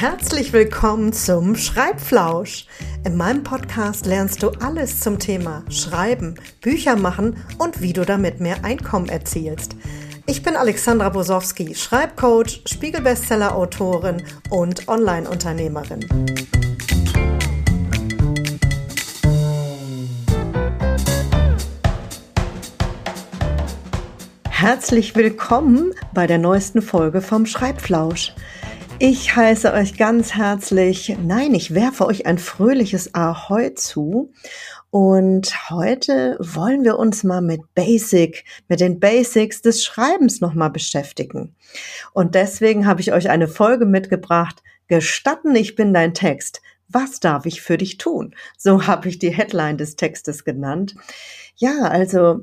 Herzlich 0.00 0.54
willkommen 0.54 1.12
zum 1.12 1.56
Schreibflausch. 1.56 2.64
In 3.04 3.18
meinem 3.18 3.42
Podcast 3.42 4.06
lernst 4.06 4.42
du 4.42 4.48
alles 4.48 5.00
zum 5.00 5.18
Thema 5.18 5.62
Schreiben, 5.68 6.36
Bücher 6.62 6.96
machen 6.96 7.36
und 7.58 7.82
wie 7.82 7.92
du 7.92 8.06
damit 8.06 8.40
mehr 8.40 8.64
Einkommen 8.64 9.10
erzielst. 9.10 9.76
Ich 10.24 10.42
bin 10.42 10.56
Alexandra 10.56 11.10
Bosowski, 11.10 11.74
Schreibcoach, 11.74 12.62
Spiegelbestseller-Autorin 12.64 14.22
und 14.48 14.88
Online-Unternehmerin. 14.88 16.00
Herzlich 24.48 25.14
willkommen 25.14 25.92
bei 26.14 26.26
der 26.26 26.38
neuesten 26.38 26.80
Folge 26.80 27.20
vom 27.20 27.44
Schreibflausch. 27.44 28.32
Ich 29.02 29.34
heiße 29.34 29.72
euch 29.72 29.96
ganz 29.96 30.34
herzlich, 30.34 31.16
nein, 31.24 31.54
ich 31.54 31.72
werfe 31.72 32.04
euch 32.04 32.26
ein 32.26 32.36
fröhliches 32.36 33.14
Ahoi 33.14 33.70
zu. 33.70 34.30
Und 34.90 35.70
heute 35.70 36.36
wollen 36.38 36.84
wir 36.84 36.98
uns 36.98 37.24
mal 37.24 37.40
mit 37.40 37.62
Basic, 37.74 38.44
mit 38.68 38.80
den 38.80 39.00
Basics 39.00 39.62
des 39.62 39.82
Schreibens 39.82 40.42
nochmal 40.42 40.68
beschäftigen. 40.68 41.56
Und 42.12 42.34
deswegen 42.34 42.86
habe 42.86 43.00
ich 43.00 43.14
euch 43.14 43.30
eine 43.30 43.48
Folge 43.48 43.86
mitgebracht, 43.86 44.62
Gestatten, 44.86 45.56
ich 45.56 45.76
bin 45.76 45.94
dein 45.94 46.12
Text. 46.12 46.60
Was 46.88 47.20
darf 47.20 47.46
ich 47.46 47.62
für 47.62 47.78
dich 47.78 47.96
tun? 47.96 48.34
So 48.58 48.86
habe 48.86 49.08
ich 49.08 49.18
die 49.18 49.30
Headline 49.30 49.78
des 49.78 49.96
Textes 49.96 50.44
genannt. 50.44 50.94
Ja, 51.56 51.84
also 51.84 52.40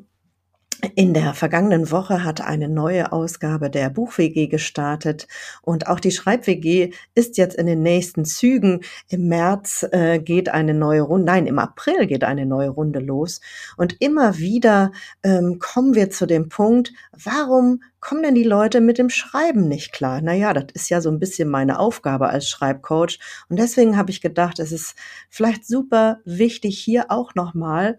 in 0.96 1.14
der 1.14 1.34
vergangenen 1.34 1.92
Woche 1.92 2.24
hat 2.24 2.42
eine 2.42 2.70
neue 2.70 3.12
Ausgabe 3.12 3.70
der 3.70 3.90
Buch-WG 3.90 4.48
gestartet 4.48 5.28
und 5.62 5.88
auch 5.88 6.00
die 6.00 6.12
Schreib-WG 6.12 6.92
ist 7.16 7.38
jetzt 7.38 7.56
in 7.56 7.66
den 7.66 7.82
nächsten 7.82 8.26
Zügen. 8.26 8.82
Im 9.10 9.28
März 9.28 9.88
äh, 9.92 10.20
geht 10.20 10.50
eine 10.50 10.74
neue 10.74 11.02
Runde, 11.02 11.26
nein, 11.26 11.48
im 11.48 11.60
April 11.60 12.06
geht 12.06 12.24
eine 12.24 12.46
neue 12.46 12.70
Runde 12.70 13.00
los 13.00 13.42
und 13.76 13.98
immer 14.02 14.38
wieder 14.38 14.92
ähm, 15.24 15.60
kommen 15.60 15.96
wir 15.96 16.10
zu 16.10 16.26
dem 16.26 16.50
Punkt, 16.50 16.94
warum 17.12 17.82
kommen 18.00 18.24
denn 18.24 18.36
die 18.36 18.44
Leute 18.44 18.82
mit 18.82 18.98
dem 18.98 19.10
Schreiben 19.10 19.68
nicht 19.68 19.92
klar? 19.92 20.22
Naja, 20.22 20.54
das 20.54 20.66
ist 20.74 20.90
ja 20.90 21.02
so 21.02 21.10
ein 21.10 21.20
bisschen 21.20 21.50
meine 21.50 21.80
Aufgabe 21.80 22.30
als 22.30 22.48
Schreibcoach. 22.50 23.20
Und 23.50 23.60
deswegen 23.60 23.98
habe 23.98 24.12
ich 24.12 24.22
gedacht, 24.22 24.60
es 24.60 24.72
ist 24.72 24.96
vielleicht 25.30 25.66
super 25.66 26.20
wichtig, 26.26 26.80
hier 26.80 27.06
auch 27.10 27.36
nochmal 27.36 27.98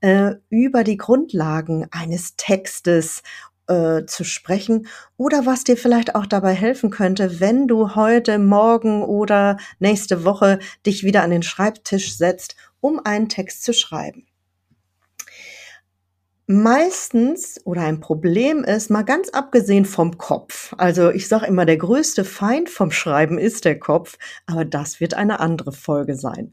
äh, 0.00 0.34
über 0.48 0.84
die 0.84 0.96
Grundlagen 0.96 1.86
eines 1.90 2.36
Textes 2.36 3.22
äh, 3.66 4.04
zu 4.06 4.24
sprechen 4.24 4.88
oder 5.16 5.46
was 5.46 5.64
dir 5.64 5.76
vielleicht 5.76 6.14
auch 6.14 6.26
dabei 6.26 6.52
helfen 6.52 6.90
könnte, 6.90 7.40
wenn 7.40 7.66
du 7.68 7.94
heute, 7.94 8.38
morgen 8.38 9.02
oder 9.02 9.56
nächste 9.78 10.24
Woche 10.24 10.58
dich 10.84 11.04
wieder 11.04 11.22
an 11.22 11.30
den 11.30 11.42
Schreibtisch 11.42 12.16
setzt, 12.16 12.56
um 12.80 13.00
einen 13.04 13.28
Text 13.28 13.62
zu 13.62 13.72
schreiben 13.72 14.26
meistens 16.46 17.58
oder 17.64 17.82
ein 17.82 18.00
Problem 18.00 18.64
ist, 18.64 18.90
mal 18.90 19.02
ganz 19.02 19.30
abgesehen 19.30 19.84
vom 19.84 20.18
Kopf. 20.18 20.74
Also 20.76 21.10
ich 21.10 21.28
sage 21.28 21.46
immer, 21.46 21.64
der 21.64 21.78
größte 21.78 22.24
Feind 22.24 22.68
vom 22.68 22.90
Schreiben 22.90 23.38
ist 23.38 23.64
der 23.64 23.78
Kopf, 23.78 24.18
aber 24.46 24.64
das 24.64 25.00
wird 25.00 25.14
eine 25.14 25.40
andere 25.40 25.72
Folge 25.72 26.16
sein. 26.16 26.52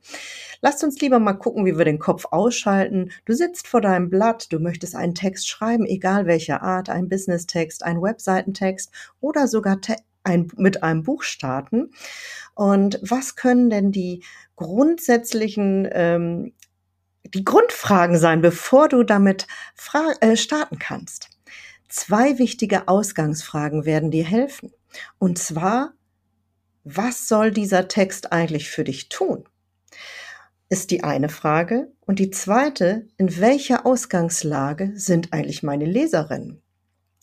Lasst 0.61 0.83
uns 0.83 1.01
lieber 1.01 1.19
mal 1.19 1.33
gucken, 1.33 1.65
wie 1.65 1.77
wir 1.77 1.85
den 1.85 1.99
Kopf 1.99 2.25
ausschalten. 2.31 3.11
Du 3.25 3.33
sitzt 3.33 3.67
vor 3.67 3.81
deinem 3.81 4.09
Blatt, 4.09 4.53
du 4.53 4.59
möchtest 4.59 4.95
einen 4.95 5.15
Text 5.15 5.49
schreiben, 5.49 5.85
egal 5.85 6.25
welcher 6.25 6.61
Art, 6.61 6.89
ein 6.89 7.09
Business-Text, 7.09 7.83
ein 7.83 8.01
Webseitentext 8.01 8.91
oder 9.19 9.47
sogar 9.47 9.79
ein, 10.23 10.51
mit 10.55 10.83
einem 10.83 11.03
Buch 11.03 11.23
starten. 11.23 11.91
Und 12.53 12.99
was 13.01 13.35
können 13.35 13.69
denn 13.69 13.91
die 13.91 14.23
grundsätzlichen 14.55 15.89
ähm, 15.91 16.53
die 17.33 17.45
Grundfragen 17.45 18.17
sein, 18.17 18.41
bevor 18.41 18.89
du 18.89 19.03
damit 19.03 19.47
äh, 20.19 20.35
starten 20.35 20.79
kannst. 20.79 21.29
Zwei 21.87 22.37
wichtige 22.37 22.87
Ausgangsfragen 22.87 23.85
werden 23.85 24.11
dir 24.11 24.25
helfen. 24.25 24.71
Und 25.19 25.37
zwar, 25.37 25.93
was 26.83 27.27
soll 27.27 27.51
dieser 27.51 27.87
Text 27.87 28.31
eigentlich 28.31 28.69
für 28.69 28.83
dich 28.83 29.09
tun? 29.09 29.45
Ist 30.69 30.91
die 30.91 31.03
eine 31.03 31.29
Frage. 31.29 31.91
Und 32.05 32.19
die 32.19 32.31
zweite, 32.31 33.07
in 33.17 33.39
welcher 33.39 33.85
Ausgangslage 33.85 34.93
sind 34.95 35.33
eigentlich 35.33 35.63
meine 35.63 35.85
Leserinnen? 35.85 36.61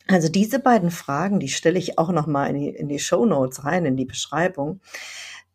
Also 0.07 0.29
diese 0.29 0.59
beiden 0.59 0.91
Fragen, 0.91 1.39
die 1.39 1.49
stelle 1.49 1.79
ich 1.79 1.99
auch 1.99 2.11
nochmal 2.11 2.51
in 2.51 2.61
die, 2.61 2.69
in 2.69 2.89
die 2.89 2.99
Show 2.99 3.27
Notes 3.27 3.65
rein, 3.65 3.85
in 3.85 3.97
die 3.97 4.07
Beschreibung. 4.07 4.81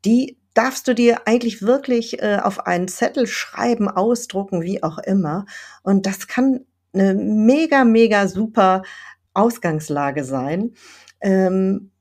Die 0.05 0.37
darfst 0.53 0.87
du 0.87 0.93
dir 0.93 1.27
eigentlich 1.27 1.61
wirklich 1.61 2.21
äh, 2.21 2.39
auf 2.41 2.65
einen 2.65 2.87
Zettel 2.87 3.27
schreiben, 3.27 3.89
ausdrucken, 3.89 4.61
wie 4.61 4.83
auch 4.83 4.99
immer. 4.99 5.45
Und 5.81 6.05
das 6.05 6.27
kann 6.27 6.65
eine 6.93 7.15
mega, 7.15 7.83
mega 7.83 8.27
super 8.27 8.83
Ausgangslage 9.33 10.23
sein, 10.23 10.73
ähm, 11.21 11.91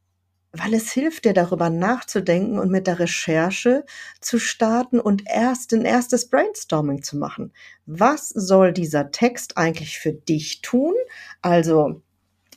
weil 0.53 0.75
es 0.75 0.93
hilft 0.93 1.25
dir 1.25 1.33
darüber 1.33 1.71
nachzudenken 1.71 2.59
und 2.59 2.71
mit 2.71 2.87
der 2.87 2.99
Recherche 2.99 3.87
zu 4.21 4.39
starten 4.39 5.01
und 5.01 5.23
erst 5.27 5.73
ein 5.73 5.87
erstes 5.87 6.29
Brainstorming 6.29 7.03
zu 7.03 7.17
machen. 7.17 7.55
Was 7.87 8.29
soll 8.29 8.73
dieser 8.73 9.11
Text 9.11 9.57
eigentlich 9.57 9.99
für 9.99 10.13
dich 10.13 10.61
tun? 10.61 10.93
Also 11.41 12.03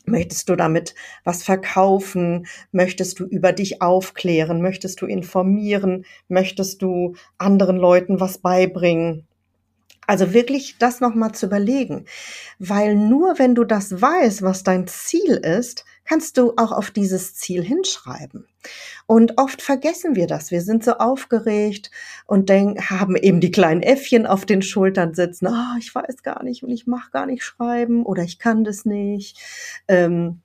Möchtest 0.06 0.50
du 0.50 0.56
damit 0.56 0.96
was 1.24 1.44
verkaufen? 1.44 2.48
Möchtest 2.72 3.20
du 3.20 3.26
über 3.26 3.52
dich 3.52 3.82
aufklären? 3.82 4.62
Möchtest 4.62 5.02
du 5.02 5.06
informieren? 5.06 6.06
Möchtest 6.28 6.82
du 6.82 7.16
anderen 7.38 7.78
Leuten 7.78 8.20
was 8.20 8.38
beibringen? 8.38 9.28
Also 10.08 10.34
wirklich 10.34 10.78
das 10.78 11.02
nochmal 11.02 11.32
zu 11.32 11.48
überlegen, 11.48 12.06
weil 12.60 12.96
nur 12.96 13.40
wenn 13.40 13.56
du 13.56 13.64
das 13.64 14.02
weißt, 14.02 14.44
was 14.44 14.64
dein 14.64 14.88
Ziel 14.88 15.34
ist, 15.38 15.84
kannst 16.06 16.38
du 16.38 16.54
auch 16.58 16.72
auf 16.72 16.92
dieses 16.92 17.36
Ziel 17.36 17.64
hinschreiben. 17.64 18.48
Und 19.08 19.38
oft 19.38 19.62
vergessen 19.62 20.16
wir 20.16 20.28
das. 20.28 20.52
Wir 20.52 20.62
sind 20.62 20.84
so 20.84 20.94
aufgeregt 20.94 21.92
und 22.26 22.50
denken, 22.50 22.90
haben 22.90 23.16
eben 23.16 23.40
die 23.40 23.52
kleinen 23.52 23.82
Äffchen 23.82 24.26
auf 24.26 24.46
den 24.46 24.62
Schultern 24.62 25.14
sitzen. 25.14 25.48
Ah, 25.48 25.74
oh, 25.76 25.80
ich 25.80 25.94
weiß 25.94 26.24
gar 26.24 26.44
nicht 26.44 26.64
und 26.64 26.72
ich 26.72 26.88
mache 26.88 27.12
gar 27.12 27.26
nicht 27.26 27.44
schreiben 27.44 28.06
oder 28.06 28.24
ich 28.24 28.40
kann 28.40 28.64
das 28.64 28.86
nicht. 28.86 29.38
Ähm, 29.88 30.42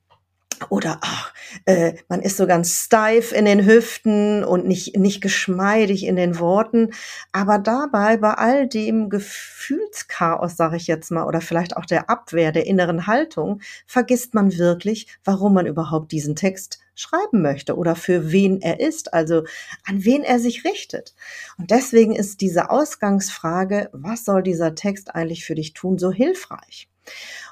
oder 0.69 0.98
ach, 1.00 1.32
äh, 1.65 1.94
man 2.09 2.21
ist 2.21 2.37
so 2.37 2.47
ganz 2.47 2.84
steif 2.84 3.32
in 3.32 3.44
den 3.44 3.65
Hüften 3.65 4.44
und 4.44 4.66
nicht, 4.66 4.97
nicht 4.97 5.21
geschmeidig 5.21 6.04
in 6.04 6.16
den 6.16 6.38
Worten. 6.38 6.91
Aber 7.32 7.59
dabei, 7.59 8.16
bei 8.16 8.34
all 8.34 8.69
dem 8.69 9.09
Gefühlschaos, 9.09 10.56
sage 10.56 10.76
ich 10.76 10.87
jetzt 10.87 11.10
mal, 11.10 11.25
oder 11.25 11.41
vielleicht 11.41 11.76
auch 11.76 11.87
der 11.87 12.10
Abwehr 12.10 12.53
der 12.53 12.66
inneren 12.66 13.06
Haltung, 13.06 13.60
vergisst 13.87 14.34
man 14.34 14.56
wirklich, 14.59 15.06
warum 15.25 15.54
man 15.54 15.66
überhaupt 15.66 16.12
diesen 16.12 16.37
Text 16.37 16.81
schreiben 16.94 17.41
möchte 17.41 17.76
oder 17.76 17.97
für 17.97 18.31
wen 18.31 18.60
er 18.60 18.81
ist, 18.81 19.15
also 19.15 19.44
an 19.87 20.04
wen 20.04 20.22
er 20.22 20.38
sich 20.38 20.65
richtet. 20.65 21.15
Und 21.59 21.70
deswegen 21.70 22.15
ist 22.15 22.41
diese 22.41 22.70
Ausgangsfrage, 22.70 23.88
was 23.93 24.25
soll 24.25 24.43
dieser 24.43 24.75
Text 24.75 25.15
eigentlich 25.15 25.44
für 25.44 25.54
dich 25.54 25.72
tun, 25.72 25.99
so 25.99 26.12
hilfreich. 26.12 26.88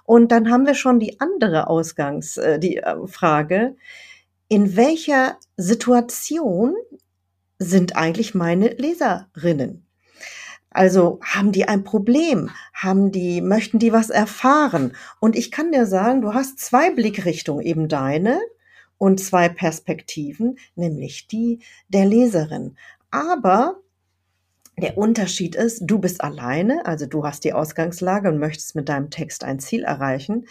Und 0.05 0.33
dann 0.33 0.51
haben 0.51 0.67
wir 0.67 0.75
schon 0.75 1.01
die 1.01 1.21
andere 1.21 1.69
Ausgangs, 1.69 2.37
äh, 2.37 2.59
äh, 2.59 3.75
in 4.49 4.77
welcher 4.77 5.37
Situation 5.57 6.75
sind 7.59 7.97
eigentlich 7.97 8.35
meine 8.35 8.69
Leserinnen? 8.69 9.87
Also 10.71 11.19
haben 11.23 11.53
die 11.53 11.67
ein 11.67 11.85
Problem? 11.85 12.51
Haben 12.73 13.11
die, 13.11 13.41
möchten 13.41 13.79
die 13.79 13.93
was 13.93 14.11
erfahren? 14.11 14.95
Und 15.21 15.37
ich 15.37 15.51
kann 15.51 15.73
dir 15.73 15.87
sagen, 15.87 16.21
du 16.21 16.35
hast 16.35 16.59
zwei 16.59 16.91
Blickrichtungen, 16.91 17.65
eben 17.65 17.89
deine 17.89 18.41
und 18.97 19.21
zwei 19.21 19.49
Perspektiven, 19.49 20.59
nämlich 20.75 21.27
die 21.27 21.61
der 21.89 22.07
Leserin. 22.07 22.77
Aber 23.11 23.81
der 24.79 24.97
Unterschied 24.97 25.55
ist, 25.55 25.83
du 25.83 25.99
bist 25.99 26.21
alleine, 26.21 26.87
also 26.87 27.07
du 27.07 27.25
hast 27.25 27.45
die 27.45 27.53
Ausgangslage 27.53 28.29
und 28.29 28.39
möchtest 28.39 28.75
mit 28.75 28.89
deinem 28.89 29.11
Text 29.11 29.45
ein 29.45 29.59
Ziel 29.59 29.83
erreichen. 29.83 30.47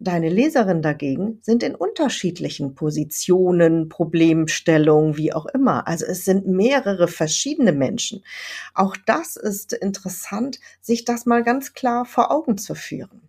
Deine 0.00 0.28
Leserinnen 0.28 0.82
dagegen 0.82 1.38
sind 1.42 1.62
in 1.62 1.74
unterschiedlichen 1.74 2.74
Positionen, 2.74 3.88
Problemstellungen, 3.88 5.16
wie 5.16 5.32
auch 5.32 5.46
immer. 5.46 5.86
Also 5.86 6.06
es 6.06 6.24
sind 6.24 6.46
mehrere 6.46 7.08
verschiedene 7.08 7.72
Menschen. 7.72 8.22
Auch 8.74 8.96
das 9.06 9.36
ist 9.36 9.72
interessant, 9.72 10.60
sich 10.80 11.04
das 11.04 11.26
mal 11.26 11.42
ganz 11.42 11.72
klar 11.72 12.04
vor 12.04 12.30
Augen 12.30 12.58
zu 12.58 12.74
führen. 12.74 13.22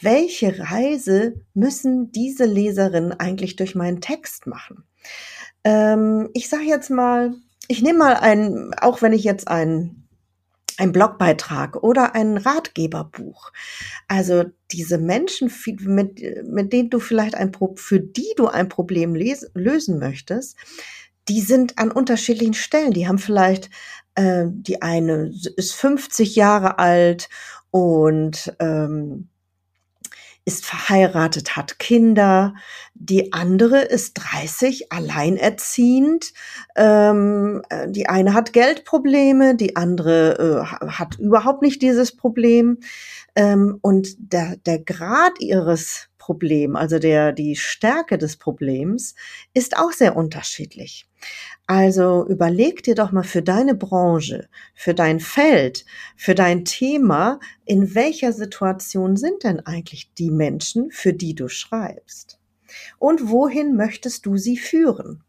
Welche 0.00 0.58
Reise 0.58 1.34
müssen 1.54 2.10
diese 2.10 2.44
Leserinnen 2.44 3.12
eigentlich 3.12 3.56
durch 3.56 3.74
meinen 3.74 4.00
Text 4.00 4.46
machen? 4.46 4.84
Ähm, 5.62 6.30
ich 6.34 6.48
sage 6.48 6.64
jetzt 6.64 6.90
mal, 6.90 7.34
ich 7.68 7.82
nehme 7.82 7.98
mal 7.98 8.14
ein, 8.14 8.74
auch 8.80 9.02
wenn 9.02 9.12
ich 9.12 9.24
jetzt 9.24 9.48
ein 9.48 10.02
ein 10.78 10.92
Blogbeitrag 10.92 11.76
oder 11.82 12.14
ein 12.14 12.36
Ratgeberbuch. 12.36 13.52
Also 14.08 14.44
diese 14.70 14.98
Menschen, 14.98 15.50
mit, 15.80 16.20
mit 16.44 16.72
denen 16.72 16.90
du 16.90 16.98
vielleicht 16.98 17.34
ein, 17.34 17.52
für 17.76 18.00
die 18.00 18.32
du 18.36 18.48
ein 18.48 18.68
Problem 18.68 19.14
lösen 19.14 19.98
möchtest, 19.98 20.56
die 21.28 21.40
sind 21.40 21.78
an 21.78 21.90
unterschiedlichen 21.90 22.54
Stellen. 22.54 22.92
Die 22.92 23.06
haben 23.06 23.18
vielleicht, 23.18 23.70
äh, 24.14 24.46
die 24.48 24.82
eine 24.82 25.30
ist 25.56 25.74
50 25.74 26.36
Jahre 26.36 26.78
alt 26.78 27.28
und 27.70 28.54
ähm, 28.58 29.28
ist 30.44 30.66
verheiratet, 30.66 31.56
hat 31.56 31.78
Kinder. 31.78 32.54
Die 32.94 33.32
andere 33.32 33.80
ist 33.82 34.14
30, 34.14 34.92
alleinerziehend. 34.92 36.32
Ähm, 36.76 37.62
äh, 37.68 37.88
die 37.88 38.08
eine 38.08 38.34
hat 38.34 38.52
Geldprobleme, 38.52 39.54
die 39.54 39.76
andere 39.76 40.66
äh, 40.82 40.86
hat 40.88 41.18
überhaupt 41.18 41.62
nicht 41.62 41.80
dieses 41.82 42.16
Problem. 42.16 42.78
Ähm, 43.36 43.78
und 43.82 44.08
der, 44.18 44.56
der 44.56 44.80
Grad 44.80 45.40
ihres 45.40 46.08
Problem, 46.22 46.76
also 46.76 47.00
der, 47.00 47.32
die 47.32 47.56
Stärke 47.56 48.16
des 48.16 48.36
Problems, 48.36 49.16
ist 49.54 49.76
auch 49.76 49.90
sehr 49.90 50.14
unterschiedlich. 50.14 51.08
Also 51.66 52.24
überleg 52.28 52.84
dir 52.84 52.94
doch 52.94 53.10
mal 53.10 53.24
für 53.24 53.42
deine 53.42 53.74
Branche, 53.74 54.48
für 54.72 54.94
dein 54.94 55.18
Feld, 55.18 55.84
für 56.16 56.36
dein 56.36 56.64
Thema, 56.64 57.40
in 57.64 57.96
welcher 57.96 58.32
Situation 58.32 59.16
sind 59.16 59.42
denn 59.42 59.66
eigentlich 59.66 60.14
die 60.14 60.30
Menschen, 60.30 60.92
für 60.92 61.12
die 61.12 61.34
du 61.34 61.48
schreibst? 61.48 62.38
Und 63.00 63.28
wohin 63.28 63.74
möchtest 63.74 64.24
du 64.24 64.36
sie 64.36 64.56
führen? 64.56 65.24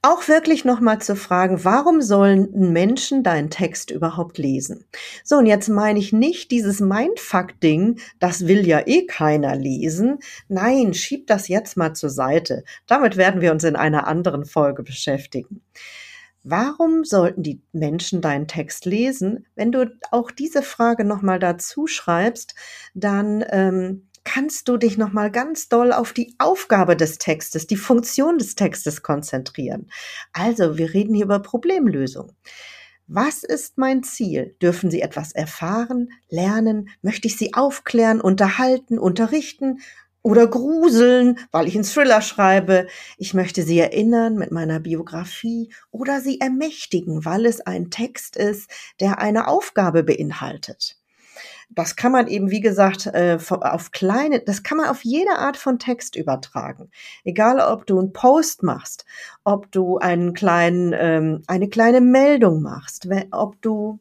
Auch 0.00 0.28
wirklich 0.28 0.64
nochmal 0.64 1.00
zu 1.00 1.16
fragen, 1.16 1.64
warum 1.64 2.02
sollen 2.02 2.50
Menschen 2.52 3.24
deinen 3.24 3.50
Text 3.50 3.90
überhaupt 3.90 4.38
lesen? 4.38 4.84
So, 5.24 5.38
und 5.38 5.46
jetzt 5.46 5.68
meine 5.68 5.98
ich 5.98 6.12
nicht 6.12 6.52
dieses 6.52 6.78
Mindfuck-Ding, 6.78 7.98
das 8.20 8.46
will 8.46 8.64
ja 8.64 8.86
eh 8.86 9.06
keiner 9.06 9.56
lesen. 9.56 10.20
Nein, 10.46 10.94
schieb 10.94 11.26
das 11.26 11.48
jetzt 11.48 11.76
mal 11.76 11.94
zur 11.94 12.10
Seite. 12.10 12.62
Damit 12.86 13.16
werden 13.16 13.40
wir 13.40 13.50
uns 13.50 13.64
in 13.64 13.74
einer 13.74 14.06
anderen 14.06 14.44
Folge 14.44 14.84
beschäftigen. 14.84 15.62
Warum 16.44 17.04
sollten 17.04 17.42
die 17.42 17.60
Menschen 17.72 18.20
deinen 18.20 18.46
Text 18.46 18.84
lesen? 18.84 19.46
Wenn 19.56 19.72
du 19.72 19.90
auch 20.12 20.30
diese 20.30 20.62
Frage 20.62 21.04
nochmal 21.04 21.40
dazu 21.40 21.88
schreibst, 21.88 22.54
dann 22.94 23.44
ähm, 23.50 24.07
kannst 24.28 24.68
du 24.68 24.76
dich 24.76 24.98
noch 24.98 25.12
mal 25.12 25.30
ganz 25.30 25.70
doll 25.70 25.90
auf 25.90 26.12
die 26.12 26.34
Aufgabe 26.36 26.96
des 26.96 27.16
Textes, 27.16 27.66
die 27.66 27.76
Funktion 27.76 28.36
des 28.36 28.56
Textes 28.56 29.02
konzentrieren. 29.02 29.90
Also, 30.34 30.76
wir 30.76 30.92
reden 30.92 31.14
hier 31.14 31.24
über 31.24 31.38
Problemlösung. 31.38 32.32
Was 33.06 33.42
ist 33.42 33.78
mein 33.78 34.02
Ziel? 34.02 34.54
Dürfen 34.60 34.90
Sie 34.90 35.00
etwas 35.00 35.32
erfahren, 35.32 36.10
lernen? 36.28 36.90
Möchte 37.00 37.26
ich 37.26 37.38
Sie 37.38 37.54
aufklären, 37.54 38.20
unterhalten, 38.20 38.98
unterrichten 38.98 39.80
oder 40.20 40.46
gruseln, 40.46 41.38
weil 41.50 41.66
ich 41.66 41.74
einen 41.74 41.84
Thriller 41.84 42.20
schreibe? 42.20 42.86
Ich 43.16 43.32
möchte 43.32 43.62
Sie 43.62 43.78
erinnern 43.78 44.34
mit 44.34 44.52
meiner 44.52 44.78
Biografie 44.78 45.72
oder 45.90 46.20
Sie 46.20 46.38
ermächtigen, 46.38 47.24
weil 47.24 47.46
es 47.46 47.62
ein 47.62 47.88
Text 47.90 48.36
ist, 48.36 48.70
der 49.00 49.20
eine 49.20 49.48
Aufgabe 49.48 50.02
beinhaltet. 50.02 50.97
Das 51.70 51.96
kann 51.96 52.12
man 52.12 52.28
eben, 52.28 52.50
wie 52.50 52.60
gesagt, 52.60 53.06
äh, 53.06 53.38
auf 53.48 53.90
kleine, 53.90 54.40
das 54.40 54.62
kann 54.62 54.78
man 54.78 54.88
auf 54.88 55.04
jede 55.04 55.32
Art 55.32 55.56
von 55.56 55.78
Text 55.78 56.16
übertragen. 56.16 56.90
Egal, 57.24 57.60
ob 57.60 57.86
du 57.86 57.98
einen 57.98 58.12
Post 58.12 58.62
machst, 58.62 59.04
ob 59.44 59.70
du 59.70 59.98
einen 59.98 60.32
kleinen, 60.32 60.94
ähm, 60.96 61.42
eine 61.46 61.68
kleine 61.68 62.00
Meldung 62.00 62.62
machst, 62.62 63.06
ob 63.30 63.60
du 63.60 64.00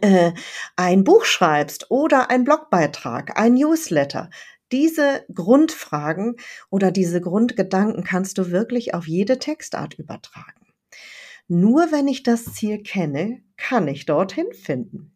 äh, 0.00 0.32
ein 0.76 1.04
Buch 1.04 1.24
schreibst 1.24 1.90
oder 1.90 2.30
ein 2.30 2.44
Blogbeitrag, 2.44 3.38
ein 3.38 3.54
Newsletter. 3.54 4.30
Diese 4.72 5.24
Grundfragen 5.34 6.36
oder 6.70 6.92
diese 6.92 7.20
Grundgedanken 7.20 8.04
kannst 8.04 8.38
du 8.38 8.52
wirklich 8.52 8.94
auf 8.94 9.08
jede 9.08 9.40
Textart 9.40 9.94
übertragen. 9.94 10.66
Nur 11.48 11.90
wenn 11.90 12.06
ich 12.06 12.22
das 12.22 12.44
Ziel 12.54 12.80
kenne, 12.84 13.42
kann 13.56 13.88
ich 13.88 14.06
dorthin 14.06 14.52
finden. 14.52 15.12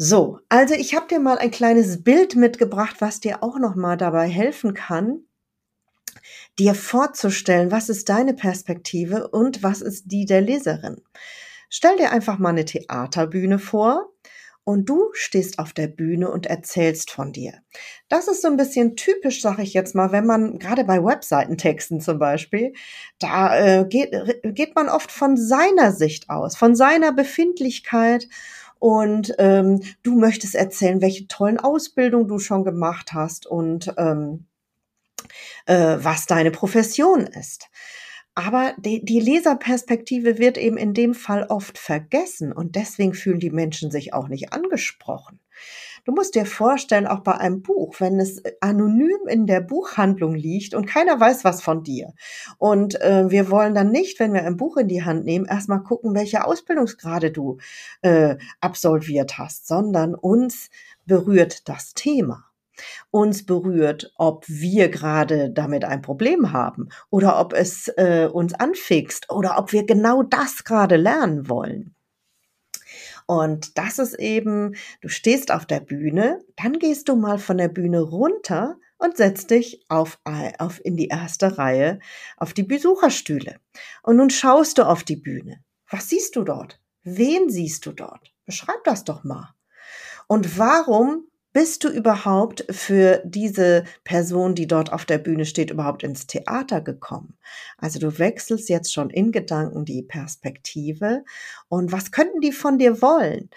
So, 0.00 0.38
also 0.48 0.74
ich 0.74 0.94
habe 0.94 1.08
dir 1.08 1.18
mal 1.18 1.38
ein 1.38 1.50
kleines 1.50 2.04
Bild 2.04 2.36
mitgebracht, 2.36 2.96
was 3.00 3.18
dir 3.18 3.42
auch 3.42 3.58
noch 3.58 3.74
mal 3.74 3.96
dabei 3.96 4.28
helfen 4.28 4.72
kann, 4.72 5.24
dir 6.56 6.76
vorzustellen, 6.76 7.72
was 7.72 7.88
ist 7.88 8.08
deine 8.08 8.34
Perspektive 8.34 9.26
und 9.26 9.64
was 9.64 9.80
ist 9.80 10.04
die 10.06 10.24
der 10.24 10.40
Leserin. 10.40 11.02
Stell 11.68 11.96
dir 11.96 12.12
einfach 12.12 12.38
mal 12.38 12.50
eine 12.50 12.64
Theaterbühne 12.64 13.58
vor 13.58 14.12
und 14.62 14.88
du 14.88 15.10
stehst 15.14 15.58
auf 15.58 15.72
der 15.72 15.88
Bühne 15.88 16.30
und 16.30 16.46
erzählst 16.46 17.10
von 17.10 17.32
dir. 17.32 17.54
Das 18.08 18.28
ist 18.28 18.42
so 18.42 18.46
ein 18.48 18.56
bisschen 18.56 18.94
typisch, 18.94 19.42
sage 19.42 19.62
ich 19.62 19.74
jetzt 19.74 19.96
mal, 19.96 20.12
wenn 20.12 20.26
man 20.26 20.60
gerade 20.60 20.84
bei 20.84 21.02
Webseitentexten 21.02 22.00
zum 22.00 22.20
Beispiel, 22.20 22.72
da 23.18 23.80
äh, 23.80 23.84
geht, 23.84 24.14
geht 24.44 24.76
man 24.76 24.88
oft 24.88 25.10
von 25.10 25.36
seiner 25.36 25.90
Sicht 25.90 26.30
aus, 26.30 26.56
von 26.56 26.76
seiner 26.76 27.12
Befindlichkeit 27.12 28.28
und 28.78 29.34
ähm, 29.38 29.82
du 30.02 30.18
möchtest 30.18 30.54
erzählen, 30.54 31.00
welche 31.00 31.28
tollen 31.28 31.58
Ausbildungen 31.58 32.28
du 32.28 32.38
schon 32.38 32.64
gemacht 32.64 33.12
hast 33.12 33.46
und 33.46 33.92
ähm, 33.96 34.46
äh, 35.66 35.96
was 36.00 36.26
deine 36.26 36.50
Profession 36.50 37.26
ist. 37.26 37.68
Aber 38.34 38.72
die, 38.78 39.04
die 39.04 39.18
Leserperspektive 39.18 40.38
wird 40.38 40.58
eben 40.58 40.76
in 40.76 40.94
dem 40.94 41.14
Fall 41.14 41.46
oft 41.48 41.76
vergessen 41.76 42.52
und 42.52 42.76
deswegen 42.76 43.14
fühlen 43.14 43.40
die 43.40 43.50
Menschen 43.50 43.90
sich 43.90 44.14
auch 44.14 44.28
nicht 44.28 44.52
angesprochen. 44.52 45.40
Du 46.08 46.14
musst 46.14 46.34
dir 46.34 46.46
vorstellen, 46.46 47.06
auch 47.06 47.20
bei 47.20 47.34
einem 47.34 47.60
Buch, 47.60 47.96
wenn 47.98 48.18
es 48.18 48.42
anonym 48.62 49.28
in 49.28 49.46
der 49.46 49.60
Buchhandlung 49.60 50.34
liegt 50.34 50.72
und 50.72 50.86
keiner 50.86 51.20
weiß 51.20 51.44
was 51.44 51.60
von 51.60 51.82
dir. 51.82 52.14
Und 52.56 52.98
äh, 53.02 53.30
wir 53.30 53.50
wollen 53.50 53.74
dann 53.74 53.90
nicht, 53.90 54.18
wenn 54.18 54.32
wir 54.32 54.42
ein 54.42 54.56
Buch 54.56 54.78
in 54.78 54.88
die 54.88 55.04
Hand 55.04 55.26
nehmen, 55.26 55.44
erstmal 55.44 55.82
gucken, 55.82 56.14
welche 56.14 56.46
Ausbildungsgrade 56.46 57.30
du 57.30 57.58
äh, 58.00 58.36
absolviert 58.62 59.36
hast, 59.36 59.68
sondern 59.68 60.14
uns 60.14 60.70
berührt 61.04 61.68
das 61.68 61.92
Thema 61.92 62.46
uns 63.10 63.44
berührt, 63.44 64.12
ob 64.14 64.44
wir 64.46 64.88
gerade 64.88 65.50
damit 65.50 65.84
ein 65.84 66.00
Problem 66.00 66.52
haben 66.52 66.90
oder 67.10 67.40
ob 67.40 67.52
es 67.52 67.88
äh, 67.96 68.28
uns 68.32 68.54
anfixt 68.54 69.30
oder 69.32 69.58
ob 69.58 69.72
wir 69.72 69.84
genau 69.84 70.22
das 70.22 70.62
gerade 70.62 70.96
lernen 70.96 71.48
wollen. 71.48 71.96
Und 73.28 73.76
das 73.76 73.98
ist 73.98 74.14
eben, 74.14 74.74
du 75.02 75.08
stehst 75.08 75.52
auf 75.52 75.66
der 75.66 75.80
Bühne, 75.80 76.42
dann 76.56 76.78
gehst 76.78 77.10
du 77.10 77.14
mal 77.14 77.38
von 77.38 77.58
der 77.58 77.68
Bühne 77.68 78.00
runter 78.00 78.78
und 78.96 79.18
setzt 79.18 79.50
dich 79.50 79.84
auf, 79.90 80.18
auf 80.58 80.82
in 80.82 80.96
die 80.96 81.08
erste 81.08 81.58
Reihe 81.58 81.98
auf 82.38 82.54
die 82.54 82.62
Besucherstühle. 82.62 83.60
Und 84.02 84.16
nun 84.16 84.30
schaust 84.30 84.78
du 84.78 84.82
auf 84.86 85.04
die 85.04 85.16
Bühne. 85.16 85.62
Was 85.90 86.08
siehst 86.08 86.36
du 86.36 86.42
dort? 86.42 86.80
Wen 87.02 87.50
siehst 87.50 87.84
du 87.84 87.92
dort? 87.92 88.32
Beschreib 88.46 88.82
das 88.84 89.04
doch 89.04 89.24
mal. 89.24 89.54
Und 90.26 90.58
warum 90.58 91.26
bist 91.52 91.84
du 91.84 91.88
überhaupt 91.88 92.64
für 92.70 93.22
diese 93.24 93.84
Person, 94.04 94.54
die 94.54 94.66
dort 94.66 94.92
auf 94.92 95.04
der 95.04 95.18
Bühne 95.18 95.46
steht, 95.46 95.70
überhaupt 95.70 96.02
ins 96.02 96.26
Theater 96.26 96.80
gekommen? 96.80 97.38
Also 97.78 97.98
du 97.98 98.18
wechselst 98.18 98.68
jetzt 98.68 98.92
schon 98.92 99.10
in 99.10 99.32
Gedanken 99.32 99.84
die 99.84 100.02
Perspektive 100.02 101.24
und 101.68 101.90
was 101.92 102.12
könnten 102.12 102.40
die 102.40 102.52
von 102.52 102.78
dir 102.78 103.00
wollen? 103.02 103.50